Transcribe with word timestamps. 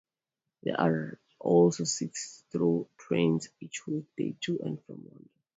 There 0.63 0.81
are 0.81 1.19
also 1.39 1.83
six 1.83 2.43
through 2.51 2.87
trains 2.97 3.49
each 3.59 3.85
weekday 3.85 4.35
to 4.45 4.59
and 4.63 4.83
from 4.85 4.95
London. 4.95 5.29